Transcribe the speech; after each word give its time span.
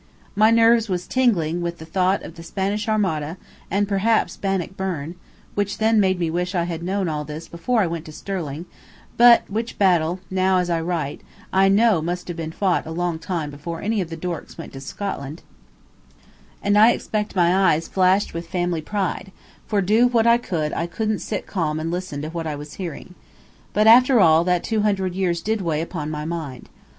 My 0.35 0.49
nerves 0.49 0.89
was 0.89 1.05
tingling 1.05 1.61
with 1.61 1.77
the 1.77 1.85
thought 1.85 2.23
of 2.23 2.33
the 2.33 2.41
Spanish 2.41 2.89
Armada, 2.89 3.37
and 3.69 3.87
perhaps 3.87 4.35
Bannockburn 4.35 5.13
(which 5.53 5.77
then 5.77 5.99
made 5.99 6.17
me 6.17 6.31
wish 6.31 6.55
I 6.55 6.63
had 6.63 6.81
known 6.81 7.07
all 7.07 7.23
this 7.23 7.47
before 7.47 7.81
I 7.81 7.85
went 7.85 8.05
to 8.05 8.11
Stirling, 8.11 8.65
but 9.15 9.47
which 9.47 9.77
battle, 9.77 10.19
now 10.31 10.57
as 10.57 10.71
I 10.71 10.81
write, 10.81 11.21
I 11.53 11.69
know 11.69 12.01
must 12.01 12.27
have 12.29 12.37
been 12.37 12.51
fought 12.51 12.87
a 12.87 12.91
long 12.91 13.19
time 13.19 13.51
before 13.51 13.79
any 13.79 14.01
of 14.01 14.09
the 14.09 14.17
Dorks 14.17 14.57
went 14.57 14.73
to 14.73 14.81
Scotland), 14.81 15.43
and 16.63 16.79
I 16.79 16.93
expect 16.93 17.35
my 17.35 17.55
eyes 17.71 17.87
flashed 17.87 18.33
with 18.33 18.47
family 18.49 18.81
pride, 18.81 19.31
for 19.67 19.83
do 19.83 20.07
what 20.07 20.25
I 20.25 20.39
would 20.51 20.73
I 20.73 20.87
couldn't 20.87 21.19
sit 21.19 21.45
calm 21.45 21.79
and 21.79 21.91
listen 21.91 22.23
to 22.23 22.29
what 22.29 22.47
I 22.47 22.55
was 22.55 22.73
hearing. 22.81 23.13
But, 23.71 23.85
after 23.85 24.19
all, 24.19 24.43
that 24.45 24.63
two 24.63 24.81
hundred 24.81 25.13
years 25.13 25.41
did 25.41 25.61
weigh 25.61 25.79
upon 25.79 26.09
my 26.09 26.25
mind. 26.25 26.69